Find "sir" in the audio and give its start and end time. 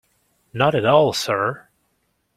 1.13-1.67